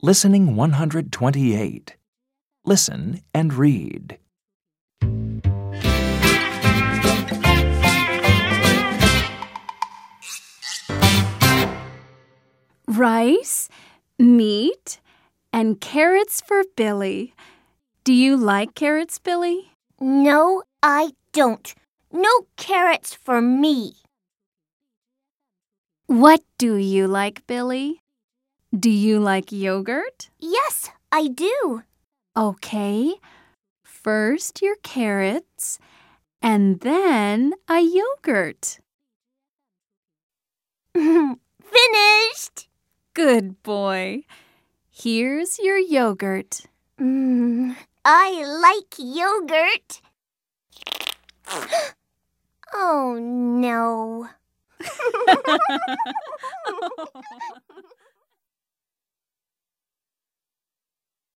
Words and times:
Listening 0.00 0.54
128. 0.54 1.96
Listen 2.64 3.20
and 3.34 3.52
read. 3.52 4.16
Rice, 12.86 13.68
meat, 14.20 15.00
and 15.52 15.80
carrots 15.80 16.40
for 16.42 16.62
Billy. 16.76 17.34
Do 18.04 18.12
you 18.12 18.36
like 18.36 18.76
carrots, 18.76 19.18
Billy? 19.18 19.72
No, 20.00 20.62
I 20.80 21.10
don't. 21.32 21.74
No 22.12 22.30
carrots 22.56 23.14
for 23.14 23.40
me. 23.40 23.94
What 26.06 26.44
do 26.56 26.76
you 26.76 27.08
like, 27.08 27.44
Billy? 27.48 28.00
Do 28.76 28.90
you 28.90 29.18
like 29.18 29.50
yogurt? 29.50 30.28
Yes, 30.38 30.90
I 31.10 31.28
do. 31.28 31.84
Okay. 32.36 33.14
First 33.82 34.60
your 34.60 34.76
carrots, 34.82 35.78
and 36.42 36.80
then 36.80 37.54
a 37.66 37.80
yogurt. 37.80 38.80
Finished. 40.94 42.68
Good 43.14 43.62
boy. 43.62 44.24
Here's 44.90 45.58
your 45.58 45.78
yogurt. 45.78 46.66
Mm, 47.00 47.74
I 48.04 48.44
like 48.44 48.94
yogurt. 48.98 50.02
oh 52.74 53.16
no. 53.18 54.28